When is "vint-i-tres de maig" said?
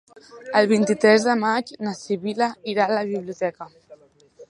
0.71-1.71